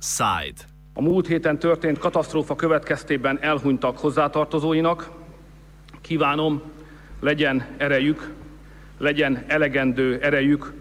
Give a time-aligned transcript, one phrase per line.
[0.00, 0.60] Side.
[0.94, 5.10] A múlt héten történt katasztrófa következtében elhunytak hozzátartozóinak.
[6.00, 6.62] Kívánom,
[7.20, 8.32] legyen erejük,
[8.98, 10.72] legyen elegendő erejük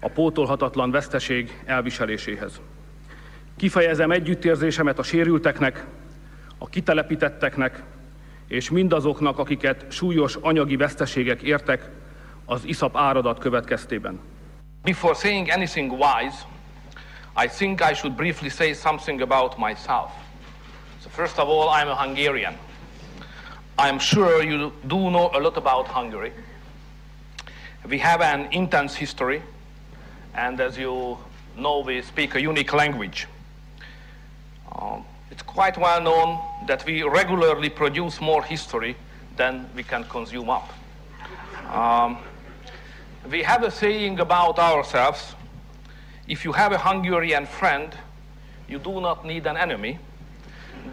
[0.00, 2.60] a pótolhatatlan veszteség elviseléséhez.
[3.56, 5.86] Kifejezem együttérzésemet a sérülteknek,
[6.58, 7.82] a kitelepítetteknek
[8.48, 11.90] és mindazoknak, akiket súlyos anyagi veszteségek értek
[12.44, 14.20] az iszap áradat következtében.
[14.82, 16.36] Before saying anything wise,
[17.44, 20.10] I think I should briefly say something about myself.
[21.02, 22.54] So first of all, I'm a Hungarian.
[23.78, 26.32] I'm sure you do know a lot about Hungary.
[27.88, 29.42] We have an intense history,
[30.34, 31.16] and as you
[31.54, 33.26] know, we speak a unique language.
[34.72, 38.94] Um, it's quite well known that we regularly produce more history
[39.36, 40.72] than we can consume up.
[41.72, 42.18] Um,
[43.30, 45.34] we have a saying about ourselves
[46.28, 47.94] if you have a Hungarian friend,
[48.68, 49.98] you do not need an enemy.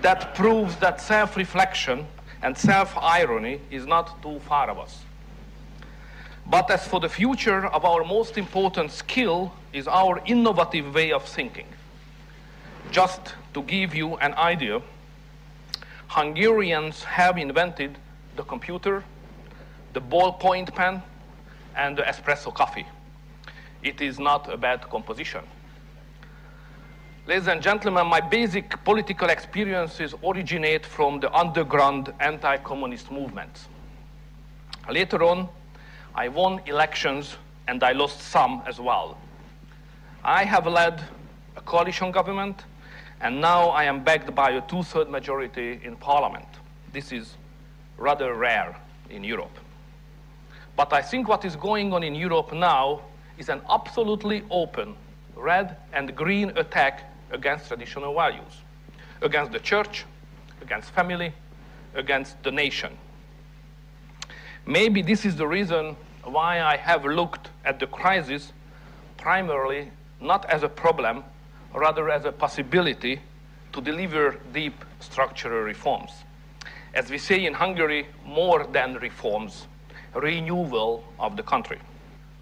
[0.01, 2.07] That proves that self reflection
[2.41, 5.01] and self irony is not too far of us.
[6.47, 11.25] But as for the future of our most important skill is our innovative way of
[11.25, 11.67] thinking.
[12.91, 14.81] Just to give you an idea,
[16.15, 17.97] Hungarians have invented
[18.37, 19.03] the computer,
[19.91, 21.03] the ballpoint pen,
[21.75, 22.85] and the espresso coffee.
[23.83, 25.43] It is not a bad composition.
[27.27, 33.67] Ladies and gentlemen, my basic political experiences originate from the underground anti-communist movements.
[34.89, 35.49] Later on,
[36.15, 37.35] I won elections
[37.67, 39.17] and I lost some as well.
[40.23, 41.03] I have led
[41.57, 42.63] a coalition government
[43.21, 46.47] and now I am backed by a two-third majority in parliament.
[46.91, 47.35] This is
[47.97, 48.75] rather rare
[49.09, 49.57] in Europe.
[50.75, 53.01] But I think what is going on in Europe now
[53.37, 54.95] is an absolutely open
[55.35, 58.61] red and green attack against traditional values,
[59.21, 60.05] against the church,
[60.61, 61.33] against family,
[61.93, 62.97] against the nation.
[64.65, 68.51] Maybe this is the reason why I have looked at the crisis
[69.17, 71.23] primarily not as a problem,
[71.75, 73.19] rather as a possibility
[73.73, 76.11] to deliver deep structural reforms.
[76.93, 79.67] As we say in Hungary, more than reforms,
[80.13, 81.79] renewal of the country.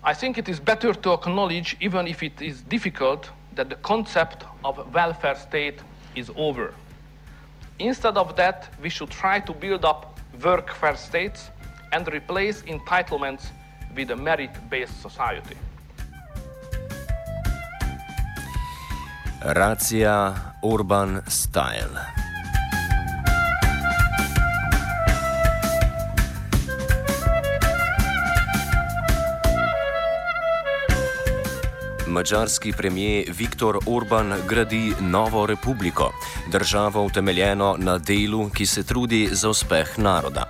[0.03, 4.43] I think it is better to acknowledge, even if it is difficult, that the concept
[4.63, 5.79] of welfare state
[6.15, 6.73] is over.
[7.79, 11.49] Instead of that, we should try to build up workfare states
[11.91, 13.45] and replace entitlements
[13.95, 15.55] with a merit-based society.
[19.45, 22.22] Racija Orban Style.
[32.13, 36.13] Mačarski premijer Viktor Orban gradi novo republiko,
[36.51, 40.43] državo utemeljeno na delu, ki se trudi za uspeh naroda.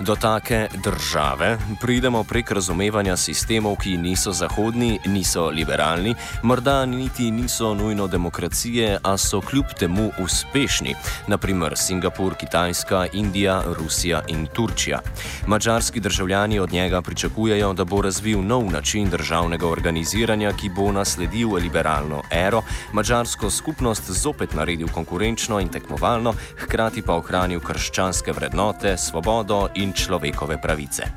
[0.00, 7.74] Do take države pridemo prek razumevanja sistemov, ki niso zahodni, niso liberalni, morda niti niso
[7.74, 10.94] nujno demokracije, a so kljub temu uspešni,
[11.26, 15.00] naprimer Singapur, Kitajska, Indija, Rusija in Turčija.
[15.46, 21.09] Mačarski državljani od njega pričakujejo, da bo razvil nov način državnega organiziranja, ki bo nas
[21.10, 22.62] sledil liberalno ero,
[22.92, 30.60] mačarsko skupnost zopet naredil konkurenčno in tekmovalno, hkrati pa ohranil krščanske vrednote, svobodo in človekove
[30.62, 31.10] pravice.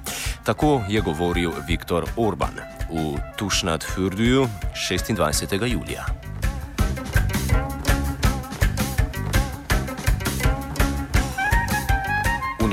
[0.43, 2.59] Tako je govoril Viktor Orban
[2.89, 5.65] v Tušnad Fürduju 26.
[5.65, 6.32] julija.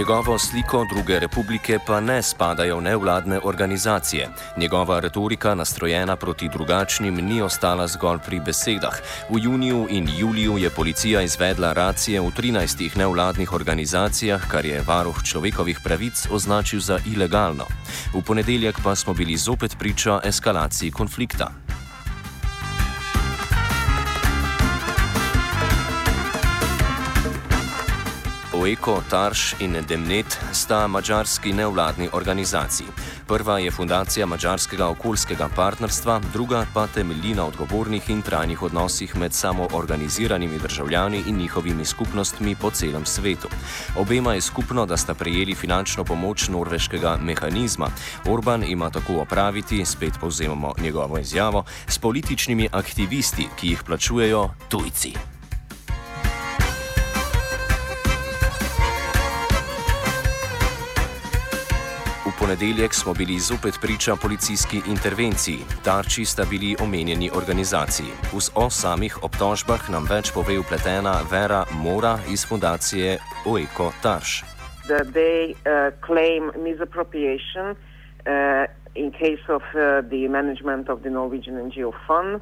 [0.00, 4.28] Njegovo sliko druge republike pa ne spadajo nevladne organizacije.
[4.56, 8.96] Njegova retorika, nastrojena proti drugačnim, ni ostala zgolj pri besedah.
[9.30, 15.22] V juniju in juliju je policija izvedla racije v 13 nevladnih organizacijah, kar je varuh
[15.22, 17.66] človekovih pravic označil za ilegalno.
[18.14, 21.69] V ponedeljek pa smo bili zopet priča eskalaciji konflikta.
[28.60, 32.86] Oeko, Tarš in Demnet sta mačarski nevladni organizaciji.
[33.26, 39.32] Prva je fundacija mačarskega okoljskega partnerstva, druga pa temelji na odgovornih in trajnih odnosih med
[39.32, 43.48] samoorganiziranimi državljani in njihovimi skupnostmi po celem svetu.
[43.96, 47.88] Obema je skupno, da sta prejeli finančno pomoč norveškega mehanizma.
[48.26, 55.39] Orban ima tako opraviti, spet povzemamo njegovo izjavo, s političnimi aktivisti, ki jih plačujejo tujci.
[62.40, 65.60] Ponedeljek smo bili zopet priča policijski intervenciji.
[65.84, 68.10] Tarči sta bili omenjeni organizaciji.
[68.64, 73.18] O samih obtožbah nam več pove upletena Vera Mora iz fundacije
[73.50, 74.30] Oeko Tarš.
[75.18, 78.64] They uh, claim misappropriation uh,
[79.02, 79.80] in case of uh,
[80.12, 82.40] the management of the Norwegian NGO fund.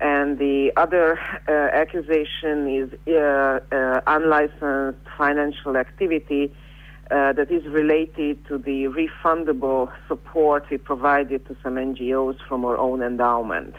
[0.00, 6.71] And the other uh, accusation is uh, uh, unlicensed financial activity uh,
[7.08, 13.02] that is related to the refundable support we provided to some NGOs from our own
[13.02, 13.74] endowment.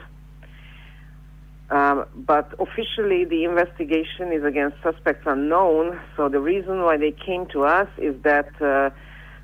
[1.74, 6.00] Um, but officially, the investigation is against suspects unknown.
[6.16, 8.92] So the reason why they came to us is that uh,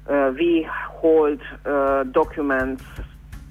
[0.08, 2.84] uh, we hold uh, documents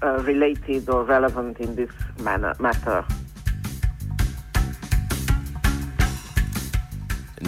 [0.01, 3.05] uh, related or relevant in this manner, matter.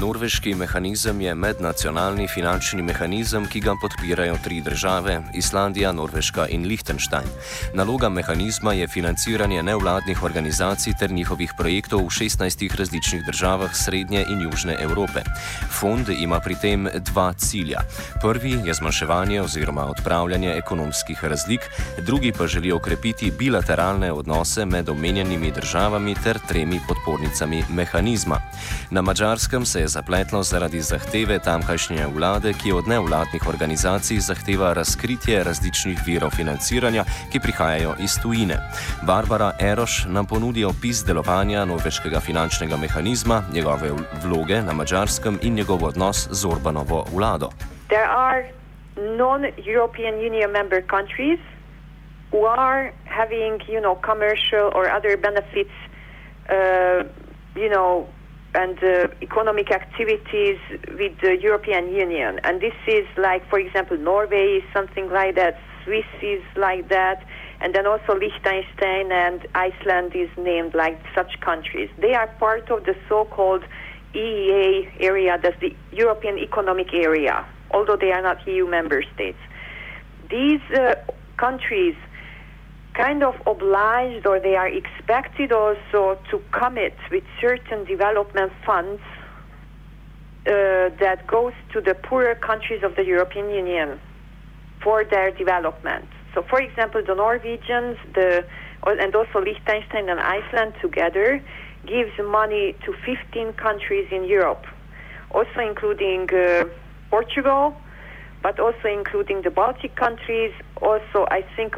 [0.02, 7.28] Norveški mehanizem je mednacionalni finančni mehanizem, ki ga podpirajo tri države: Islandija, Norveška in Liechtenstein.
[7.74, 14.42] Naloga mehanizma je financiranje nevladnih organizacij ter njihovih projektov v 16 različnih državah Srednje in
[14.42, 15.22] Južne Evrope.
[15.70, 17.86] Fond ima pri tem dva cilja.
[18.22, 21.62] Prvi je zmanjševanje oziroma odpravljanje ekonomskih razlik,
[21.98, 28.42] drugi pa želi okrepiti bilateralne odnose med omenjenimi državami ter tremi podpornicami mehanizma.
[28.90, 35.44] Na mačarskem se je zapletlo zaradi zahteve tamkajšnje vlade, ki od nevladnih organizacij zahteva razkritje
[35.44, 38.58] različnih virov financiranja, ki prihajajo iz tujine.
[39.04, 43.92] Barbara Eroš nam ponudi opis delovanja norveškega finančnega mehanizma, njegove
[44.24, 47.50] vloge na mačarskem in njegov odnos z Orbanovo vlado.
[49.18, 51.40] Non-European Union member countries
[52.32, 55.76] who are having, you know, commercial or other benefits,
[56.50, 57.04] uh,
[57.56, 58.08] you know,
[58.54, 60.58] and uh, economic activities
[61.00, 62.40] with the European Union.
[62.44, 67.26] And this is like, for example, Norway is something like that, Swiss is like that,
[67.62, 71.90] and then also Liechtenstein and Iceland is named like such countries.
[72.00, 73.64] They are part of the so-called
[74.14, 79.38] EEA area, that's the European Economic Area, although they are not EU member states.
[80.30, 80.96] These uh,
[81.38, 81.96] countries
[82.94, 89.02] kind of obliged or they are expected also to commit with certain development funds
[90.46, 94.00] uh, that goes to the poorer countries of the European Union
[94.84, 96.08] for their development.
[96.34, 98.46] So, for example, the Norwegians, the
[98.84, 101.40] and also Liechtenstein and Iceland together
[101.86, 104.66] gives money to 15 countries in Europe,
[105.30, 106.66] also including uh,
[107.12, 107.76] Portugal,
[108.42, 110.52] but also including the Baltic countries.
[110.82, 111.76] Also, I think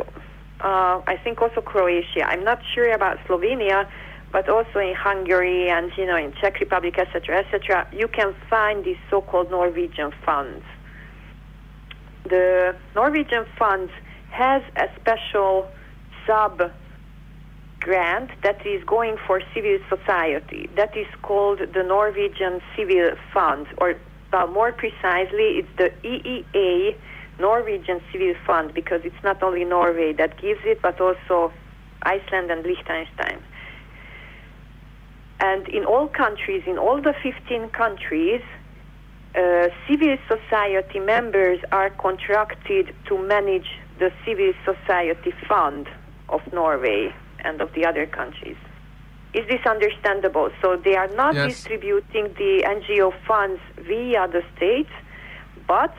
[0.63, 2.23] uh, I think also Croatia.
[2.25, 3.87] I'm not sure about Slovenia,
[4.31, 7.87] but also in Hungary and you know in Czech Republic, etc., etc.
[7.91, 10.63] You can find these so-called Norwegian funds.
[12.23, 13.91] The Norwegian funds
[14.31, 15.67] has a special
[16.25, 16.71] sub
[17.81, 20.69] grant that is going for civil society.
[20.77, 23.95] That is called the Norwegian Civil Fund, or
[24.47, 26.95] more precisely, it's the EEA
[27.39, 31.51] Norwegian Civil Fund because it's not only Norway that gives it, but also
[32.03, 33.41] Iceland and Liechtenstein.
[35.39, 38.41] And in all countries, in all the 15 countries,
[39.35, 43.67] uh, civil society members are contracted to manage
[43.99, 45.87] the civil society fund
[46.29, 48.57] of Norway and of the other countries.
[49.33, 50.51] Is this understandable?
[50.61, 51.49] So they are not yes.
[51.49, 54.89] distributing the NGO funds via the state,
[55.67, 55.95] but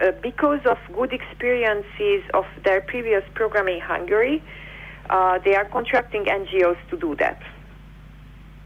[0.00, 4.42] uh, because of good experiences of their previous program in Hungary,
[5.10, 7.42] uh, they are contracting NGOs to do that.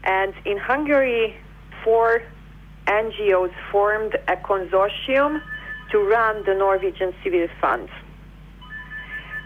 [0.03, 1.35] And in Hungary,
[1.83, 2.21] four
[2.87, 5.41] NGOs formed a consortium
[5.91, 7.89] to run the Norwegian Civil Fund.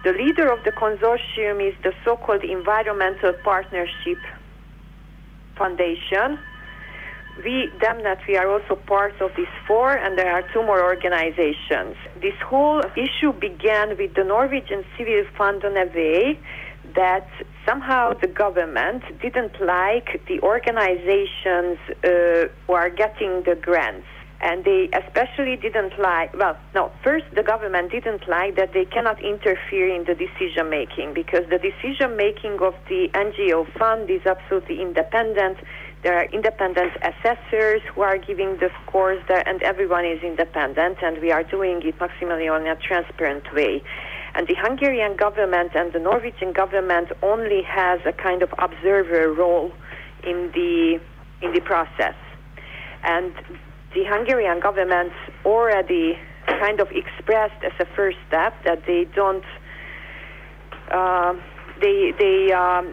[0.03, 4.19] The leader of the consortium is the so called Environmental Partnership
[5.58, 6.39] Foundation,
[7.43, 11.96] we, Demnet, we are also part of these four, and there are two more organizations.
[12.22, 16.39] This whole issue began with the Norwegian Civil Fund on a way
[16.96, 17.27] that
[17.65, 24.08] somehow the government didn't like the organizations uh, who are getting the grants.
[24.41, 29.22] And they especially didn't like, well, no, first the government didn't like that they cannot
[29.22, 34.81] interfere in the decision making because the decision making of the NGO fund is absolutely
[34.81, 35.58] independent
[36.01, 41.22] there are independent assessors who are giving the scores there, and everyone is independent, and
[41.22, 43.84] we are doing it maximally on a transparent way.
[44.34, 49.74] And the Hungarian government and the Norwegian government only has a kind of observer role
[50.24, 51.01] in the
[51.41, 52.15] in the process.
[53.03, 53.34] And
[53.94, 55.12] the Hungarian government
[55.46, 59.44] already kind of expressed as a first step that they don't.
[60.91, 61.34] Uh,
[61.82, 62.88] they they um,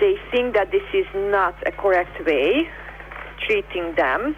[0.00, 2.68] they think that this is not a correct way
[3.46, 4.36] treating them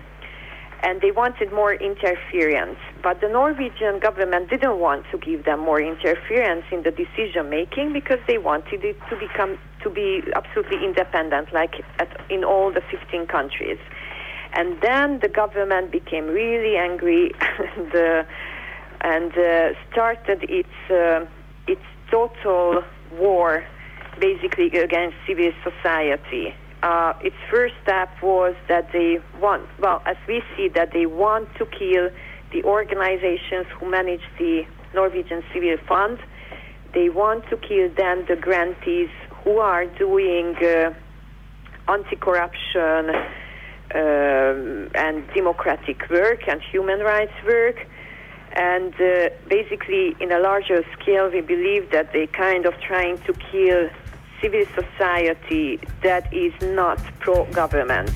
[0.82, 2.78] and they wanted more interference.
[3.02, 7.92] But the Norwegian government didn't want to give them more interference in the decision making
[7.92, 12.82] because they wanted it to become to be absolutely independent, like at, in all the
[12.90, 13.78] 15 countries.
[14.52, 17.32] And then the government became really angry
[17.76, 18.24] and, uh,
[19.00, 21.26] and uh, started its uh,
[21.66, 22.82] its total
[23.18, 23.64] war,
[24.20, 30.42] basically against civil society uh, its first step was that they want, well, as we
[30.56, 32.10] see, that they want to kill
[32.52, 36.18] the organizations who manage the Norwegian Civil Fund.
[36.94, 39.10] They want to kill then the grantees
[39.44, 40.94] who are doing uh,
[41.88, 43.10] anti-corruption
[43.94, 47.86] um, and democratic work and human rights work.
[48.52, 53.32] And uh, basically, in a larger scale, we believe that they kind of trying to
[53.32, 53.90] kill
[54.40, 58.10] civil society that is not pro-government.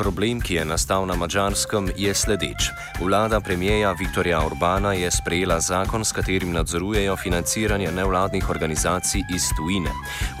[0.00, 2.70] Problem, ki je nastal na Mačarskem, je sledeč.
[3.00, 9.90] Vlada premijeja Viktorja Orbana je sprejela zakon, s katerim nadzorujejo financiranje nevladnih organizacij iz tujine.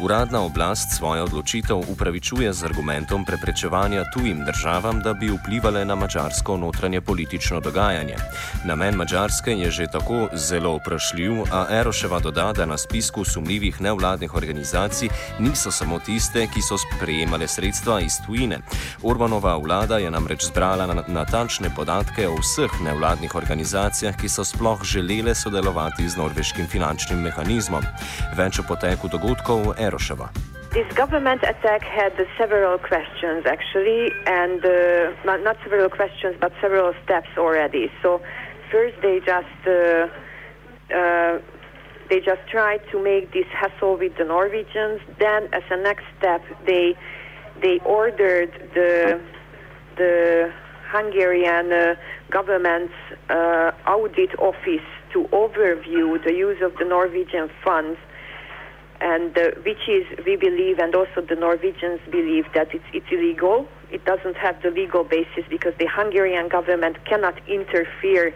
[0.00, 6.56] Uradna oblast svojo odločitev upravičuje z argumentom preprečevanja tujim državam, da bi vplivali na mačarsko
[6.56, 8.16] notranje politično dogajanje.
[8.64, 14.34] Namen Mačarske je že tako zelo vprašljiv, a Eroševa doda, da na spisku sumljivih nevladnih
[14.34, 18.58] organizacij niso samo tiste, ki so sprejemale sredstva iz tujine.
[19.02, 24.78] Orbanova Nova vlada je namreč zbrala natančne podatke o vseh nevladnih organizacijah, ki so sploh
[24.86, 27.82] želele sodelovati z norveškim finančnim mehanizmom.
[28.38, 30.30] Več o poteku dogodkov Eroševa.
[30.70, 34.70] This government attack had uh, several questions, actually, and uh,
[35.26, 37.90] not, not several questions, but several steps already.
[38.02, 38.22] So,
[38.70, 39.74] first, they just uh,
[40.94, 41.42] uh,
[42.06, 45.02] they just tried to make this hassle with the Norwegians.
[45.18, 46.94] Then, as a next step, they
[47.58, 49.18] they ordered the
[49.96, 50.52] the
[50.90, 51.94] Hungarian uh,
[52.30, 52.94] government's
[53.28, 57.98] uh, audit office to overview the use of the Norwegian funds,
[59.00, 63.66] and uh, which is, we believe, and also the Norwegians believe that it's, it's illegal.
[63.90, 68.34] It doesn't have the legal basis because the Hungarian government cannot interfere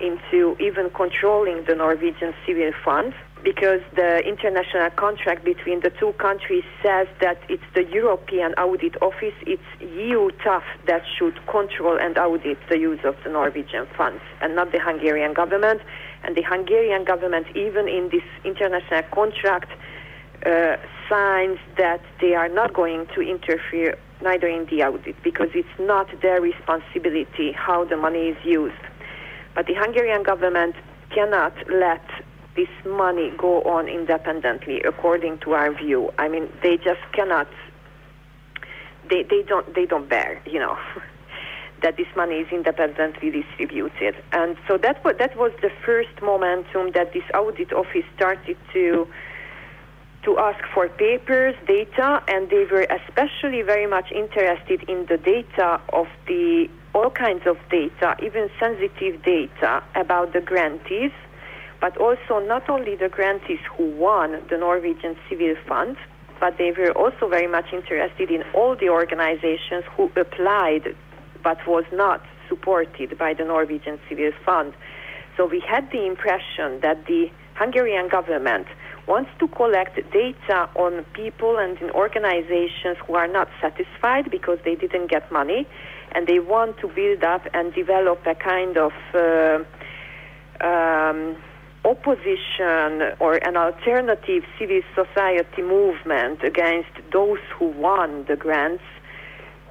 [0.00, 3.14] into even controlling the Norwegian civil funds
[3.44, 9.34] because the international contract between the two countries says that it's the European Audit Office,
[9.46, 14.54] it's EU TAF that should control and audit the use of the Norwegian funds and
[14.54, 15.80] not the Hungarian government.
[16.24, 19.70] And the Hungarian government, even in this international contract,
[20.44, 20.76] uh,
[21.08, 26.08] signs that they are not going to interfere neither in the audit because it's not
[26.22, 28.74] their responsibility how the money is used.
[29.54, 30.76] But the Hungarian government
[31.10, 32.04] cannot let
[32.58, 36.12] this money go on independently according to our view.
[36.18, 37.48] I mean, they just cannot.
[39.08, 40.76] They, they don't they don't bear you know
[41.82, 46.90] that this money is independently distributed, and so that was that was the first momentum
[46.92, 49.06] that this audit office started to
[50.24, 55.80] to ask for papers, data, and they were especially very much interested in the data
[55.92, 61.12] of the all kinds of data, even sensitive data about the grantees
[61.80, 65.96] but also not only the grantees who won the Norwegian Civil Fund,
[66.40, 70.94] but they were also very much interested in all the organizations who applied
[71.42, 74.72] but was not supported by the Norwegian Civil Fund.
[75.36, 78.66] So we had the impression that the Hungarian government
[79.06, 84.74] wants to collect data on people and in organizations who are not satisfied because they
[84.74, 85.66] didn't get money,
[86.12, 89.58] and they want to build up and develop a kind of uh,
[90.64, 91.36] um,
[91.88, 98.84] opposition or an alternative civil society movement against those who won the grants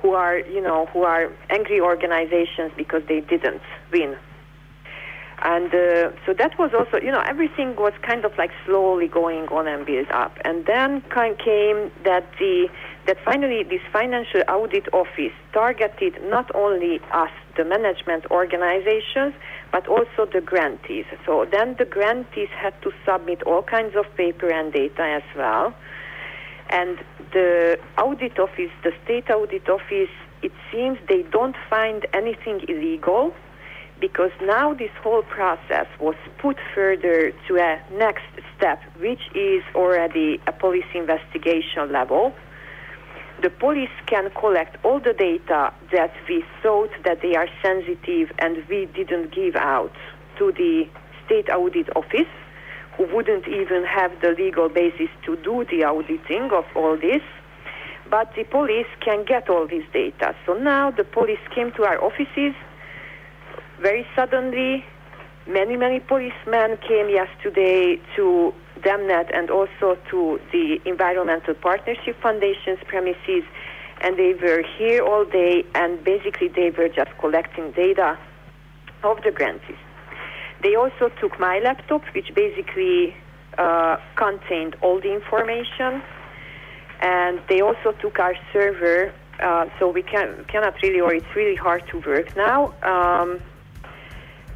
[0.02, 4.16] who are you know who are angry organizations because they didn't win.
[5.44, 9.48] And uh, so that was also you know everything was kind of like slowly going
[9.50, 10.38] on and built up.
[10.44, 12.70] And then kind came that the
[13.06, 19.34] that finally this financial audit office targeted not only us the management organizations
[19.72, 21.06] but also the grantees.
[21.26, 25.74] So then the grantees had to submit all kinds of paper and data as well.
[26.70, 26.98] And
[27.34, 30.10] the audit office, the state audit office,
[30.42, 33.34] it seems they don't find anything illegal
[34.00, 40.40] because now this whole process was put further to a next step, which is already
[40.46, 42.34] a police investigation level.
[43.42, 48.68] The police can collect all the data that we thought that they are sensitive and
[48.68, 49.94] we didn't give out
[50.38, 50.88] to the
[51.26, 52.32] state audit office
[52.98, 57.22] who wouldn't even have the legal basis to do the auditing of all this.
[58.10, 60.34] But the police can get all this data.
[60.46, 62.56] So now the police came to our offices.
[63.80, 64.84] Very suddenly
[65.46, 73.44] many many policemen came yesterday to DEMNET and also to the Environmental Partnership Foundation's premises,
[74.02, 78.18] and they were here all day, and basically they were just collecting data
[79.04, 79.78] of the grantees.
[80.62, 83.16] They also took my laptop, which basically
[83.58, 86.02] uh, contained all the information,
[87.02, 91.56] and they also took our server, uh, so we can, cannot really, or it's really
[91.56, 92.74] hard to work now.
[92.84, 93.40] Um,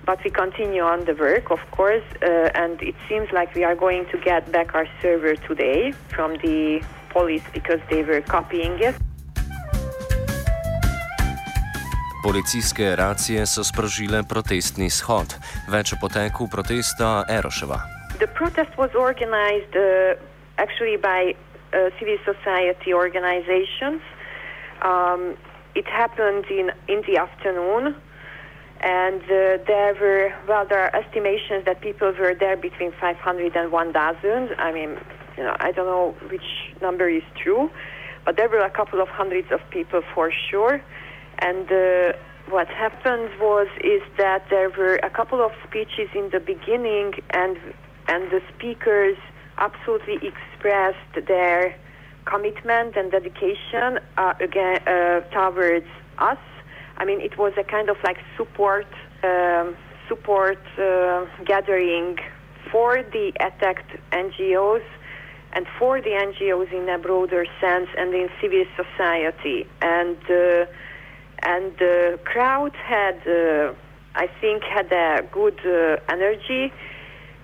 [0.06, 3.76] but we continue on the work, of course, uh, and it seems like we are
[3.76, 8.96] going to get back our server today from the police because they were copying it.
[12.24, 15.34] Policijske racije so sprožile protestni shod.
[15.70, 17.80] Več o poteku protesta Eroševa.
[18.20, 20.22] The protest was organized uh,
[20.58, 24.02] actually by uh, civil society organizations.
[24.86, 25.34] Um,
[25.74, 27.96] it happened in, in the afternoon.
[28.82, 33.72] And uh, there were well there are estimations that people were there between 500 and
[33.72, 34.98] 1000 i mean
[35.38, 37.70] you know i don't know which number is true
[38.26, 40.82] but there were a couple of hundreds of people for sure.
[41.40, 42.14] And uh,
[42.50, 47.58] what happened was is that there were a couple of speeches in the beginning and
[48.08, 49.18] and the speakers
[49.58, 51.76] absolutely expressed their
[52.26, 55.86] commitment and dedication uh, again uh, towards
[56.18, 56.38] us
[57.02, 58.86] I mean, it was a kind of like support
[59.24, 59.76] um,
[60.08, 62.18] support uh, gathering
[62.72, 64.84] for the attacked NGOs
[65.54, 69.66] and for the NGOs in a broader sense and in civil society.
[69.82, 70.66] And uh,
[71.42, 73.74] and the crowd had, uh,
[74.14, 76.72] I think, had a good uh, energy,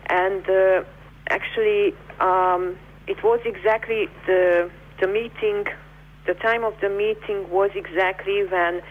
[0.05, 0.83] and uh,
[1.31, 2.77] actually, um,
[3.07, 4.69] it was exactly the
[5.01, 5.65] the meeting.
[6.27, 8.83] The time of the meeting was exactly when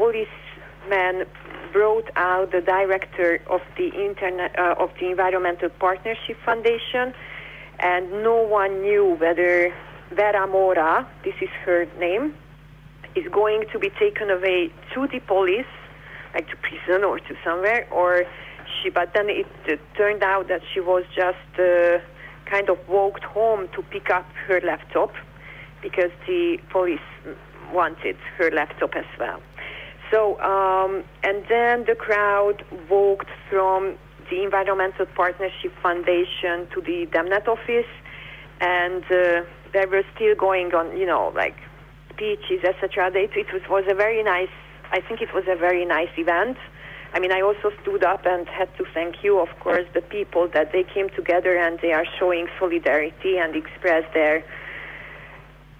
[0.00, 1.26] policeman
[1.74, 7.12] brought out the director of the uh, of the Environmental Partnership Foundation,
[7.80, 9.74] and no one knew whether
[10.10, 12.34] Vera Mora, this is her name,
[13.14, 15.72] is going to be taken away to the police,
[16.34, 18.24] like to prison or to somewhere, or
[18.74, 18.88] she.
[18.88, 21.98] But then it uh, turned out that she was just uh,
[22.46, 25.12] kind of walked home to pick up her laptop
[25.82, 27.08] because the police
[27.72, 29.40] wanted her laptop as well.
[30.10, 33.96] So, um, and then the crowd walked from
[34.28, 37.90] the Environmental Partnership Foundation to the DEMNET office,
[38.60, 39.42] and uh,
[39.72, 41.56] they were still going on, you know, like
[42.12, 43.10] speeches, etc.
[43.14, 44.50] It, it was, was a very nice,
[44.92, 46.58] I think it was a very nice event.
[47.12, 50.48] I mean, I also stood up and had to thank you, of course, the people
[50.54, 54.44] that they came together and they are showing solidarity and express their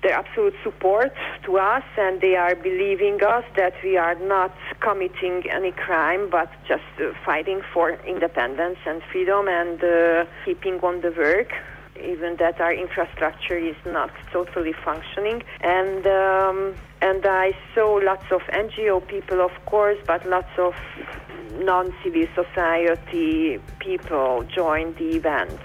[0.03, 1.13] their absolute support
[1.45, 6.51] to us and they are believing us that we are not committing any crime but
[6.67, 11.53] just uh, fighting for independence and freedom and uh, keeping on the work
[12.03, 15.43] even that our infrastructure is not totally functioning.
[15.61, 20.75] And um, and I saw lots of NGO people of course but lots of
[21.59, 25.61] non-civil society people join the event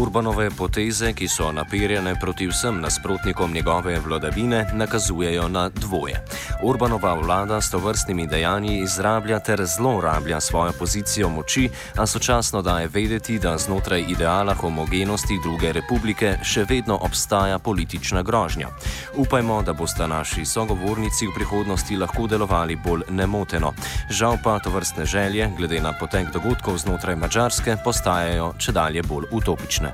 [0.00, 6.24] Urbanove poteze, ki so naperjene proti vsem nasprotnikom njegove vladavine, nakazujejo na dvoje.
[6.62, 12.88] Urbanova vlada s to vrstnimi dejanji izrablja ter zlorablja svojo pozicijo moči, a sočasno daje
[12.88, 18.68] vedeti, da znotraj ideala homogenosti druge republike še vedno obstaja politična grožnja.
[19.16, 23.74] Upajmo, da boste naši sogovornici v prihodnosti lahko delovali bolj nemoteno.
[24.10, 29.28] Žal pa to vrstne želje, glede na potek dogodkov znotraj Mačarske, postajajo če dalje bolj
[29.30, 29.89] utopične.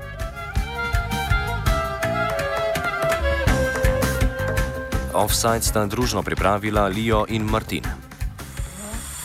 [5.17, 7.81] Offside sta družno pripravila Lijo in Martin.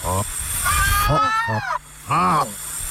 [0.02, 0.24] Oh.
[1.12, 1.20] Oh.
[1.52, 1.60] Oh.
[2.08, 2.61] Oh.